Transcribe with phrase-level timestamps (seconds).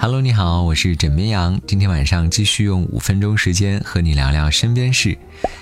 [0.00, 1.60] Hello，你好，我是枕边羊。
[1.66, 5.18] 今天晚上继续用五分钟时间和你聊聊身边事。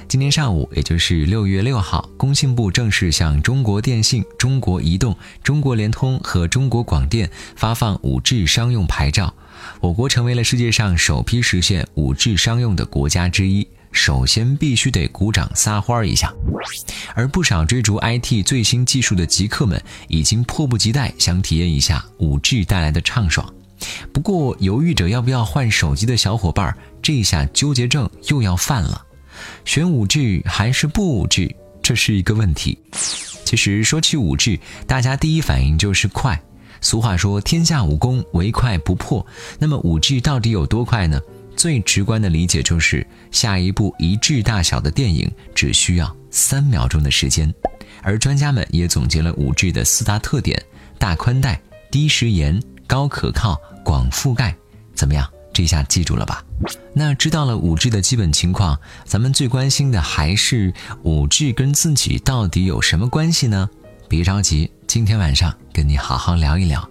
[0.07, 9.35] 今天上午，也就是六月六号，工信部正式向中国电信、中国移动、中国联通和中国广电发放五 G 商用牌照。
[9.81, 13.67] 我国成为了世界上首批实现五 G 商用的国家之一。
[13.91, 16.31] 首先必须得鼓掌撒花一下，
[17.15, 23.51] 而不少追逐 IT 最新技术的极客们，已经迫不及待想体验一下五 G 带来的畅爽。
[24.13, 29.05] 不过，犹豫着要不要换手机的小伙伴，这下纠结症又要犯了。
[29.65, 32.79] 选五 G 还是不五 G，这是一个问题。
[33.45, 36.41] 其实说起五 G，大家第一反应就是快。
[36.81, 39.25] 俗话说，天下武功唯快不破。
[39.59, 41.21] 那么五 G 到底有多快呢？
[41.57, 47.53] 最直观的理解就是，下一部一 G 大小的电影只需要三秒钟的时间。
[48.03, 50.63] 而专家们也总结了五 G 的四大特点：
[50.99, 52.63] 大宽带、低时延。
[52.87, 54.57] 高可靠、广覆盖，
[54.95, 55.29] 怎么样？
[55.53, 56.45] 这下记住了吧？
[56.93, 63.69] 那知道了五 G 的基本情况，咱们最关心的还是五 G 跟自己到底有什么关系呢？
[64.07, 66.87] 别着急，今天晚上跟你好好聊一聊。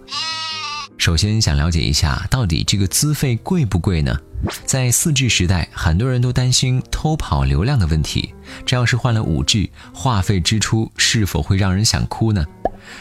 [0.98, 4.18] 首先想了解一下，到底这个资费贵不贵呢？
[4.64, 8.34] 在四 G 时代，很多人都担心偷跑流量的问题，
[8.64, 12.44] 这要是换了五 G，话费支出是否会让人想哭呢？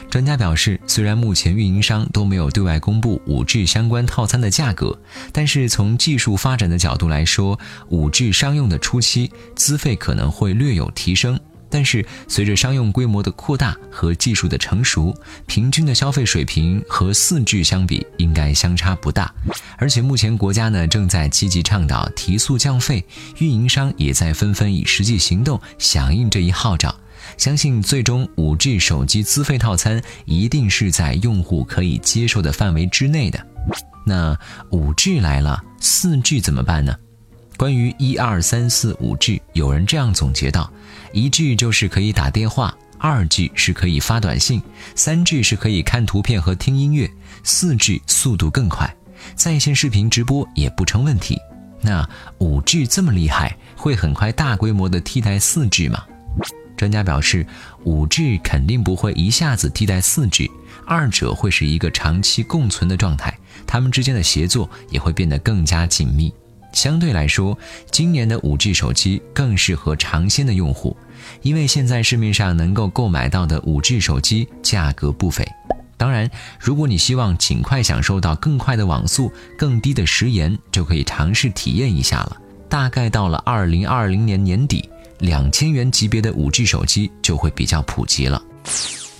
[0.09, 4.97] 专家表示，虽然目前运营商都没有对外公布 5G 相关套餐的价格，
[5.31, 11.39] 但是从技术发展的角度来说，5G 商用的初期资费可能会略有提升。
[11.76, 15.14] 但是随着商用规模的扩大和技术的成熟，
[15.45, 19.30] 平均的消费水平和 4G 相比应该相差不大。
[19.76, 23.04] 而且目前国家呢正在积极倡导提速降费，
[23.40, 26.95] 运营商也在纷纷以实际行动响应这一号召。
[27.38, 33.45] 相信最终五 G 手机资费套餐一定是在用户可以接受的范围之内的。
[34.06, 34.34] 那
[34.72, 36.95] 五 G 来了，四 G 怎么办呢？
[37.58, 40.70] 关于一二三四五 G，有人这样总结到：
[41.14, 44.61] 一 G 就是可以打电话，二 G 是可以发短信，
[44.93, 47.10] 三 G 是可以看图片和听音乐，
[47.43, 48.93] 四 G 速度更快，
[49.36, 51.39] 在线视频直播也不成问题。
[51.82, 52.08] 那
[52.39, 56.04] 五 G 这么厉害，会很快大规模的替代四 G 吗？
[56.76, 57.48] 专家表示
[57.86, 60.52] ，5G 肯定不会一下子替代 4G，
[60.86, 63.33] 二者会是一个长期共存的状态，
[63.66, 66.33] 它们之间的协作也会变得更加紧密。
[66.75, 67.58] 相对来说，
[67.89, 70.95] 今年的 5G 手机更适合尝鲜的用户，
[71.41, 75.43] 因为现在市面上能够购买到的 5G 手机价格不菲。
[75.97, 82.37] 当然，如果你希望尽快享受到更快的网速、更低的时延，就可以尝试体验一下了。
[82.69, 84.87] 大概到了2020年年底。
[85.19, 88.42] 两千元级别的五 G 手机就会比较普及了。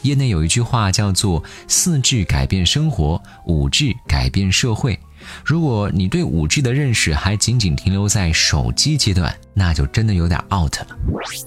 [0.02, 5.00] 业内有一句话叫做“四 G 改变生活，五 G 改变社会”。
[5.44, 10.88] 如果你对五 G 的认识还仅仅停留在手机阶段，那就真的有点 out 了。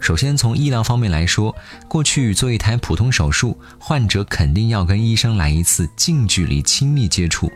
[0.01, 1.55] 首先从医疗方面来说，
[1.89, 7.51] 过去做一台普通手术，患者肯定要跟医生来一次近距离亲密接触。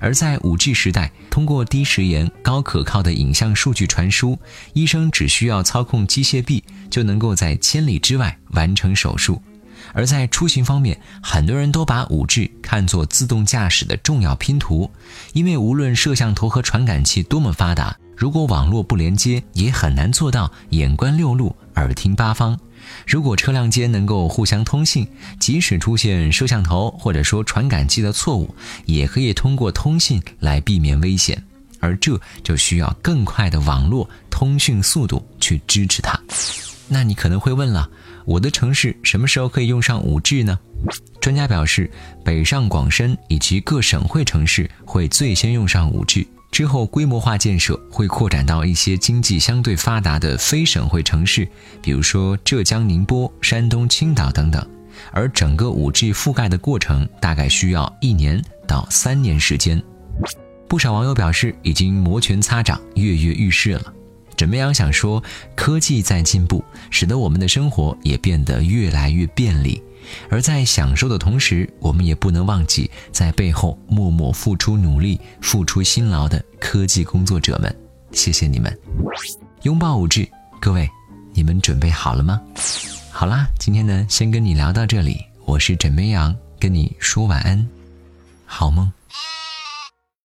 [0.00, 4.38] 而在 5G 时代，通过低时延、高可靠的影像数据传输，
[4.72, 9.40] 医生只需要操控机械臂，就能够在千里之外完成手术。
[9.92, 14.90] 而在出行方面，很多人都把 5G 看作自动驾驶的重要拼图，
[15.32, 22.58] 因为无论摄像头和传感器多么发达，如果网络不连接，也很难做到眼观六路，耳听八方。
[23.06, 25.06] 如果车辆间能够互相通信，
[25.38, 28.54] 即使出现摄像头或者说传感器的错误，
[28.86, 31.42] 也可以通过通信来避免危险。
[31.80, 36.18] 而这就需要更快的网络通讯速度去支持它。
[36.88, 37.88] 那你可能会问了，
[38.24, 40.58] 我的城市什么时候可以用上 5G 呢？
[41.20, 41.90] 专家表示，
[42.24, 46.26] 北上广深以及各省会城市会最先用上 5G。
[46.50, 51.46] 之后，规模化建设会扩展到一些经济相对发达的非省会城市，
[51.82, 54.66] 比如说浙江宁波、山东青岛等等。
[55.12, 59.80] 而整个 5G 覆盖的过程大概需要一年到三年时间。
[60.66, 63.92] 不少网友表示已经摩拳擦掌、跃跃欲试了。
[64.38, 65.20] 枕边羊想说，
[65.56, 69.82] 科技在进步，使得我们的生活也变得越来越便利。
[70.30, 77.76] 而在享受的同时，我们也不能忘记在背后默默付出努力、付出辛劳的科技工作者们。
[78.12, 78.72] 谢谢你们！
[79.62, 80.30] 拥抱五 G，
[80.60, 80.88] 各位，
[81.34, 82.40] 你们准备好了吗？
[83.10, 85.20] 好啦，今天呢，先跟你聊到这里。
[85.46, 87.68] 我是枕边羊，跟你说晚安，
[88.46, 88.88] 好梦。